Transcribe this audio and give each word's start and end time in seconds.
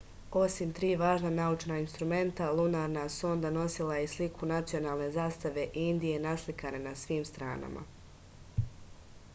osim 0.43 0.69
tri 0.77 0.87
važna 1.01 1.31
naučna 1.33 1.75
instrumenta 1.81 2.47
lunarna 2.59 3.03
sonda 3.17 3.51
nosila 3.59 3.99
je 3.99 4.07
i 4.09 4.09
sliku 4.15 4.49
nacionalne 4.53 5.11
zastave 5.19 5.67
indije 5.85 6.25
naslikane 6.27 6.81
na 6.89 6.95
svim 7.05 7.29
stranama 7.35 7.85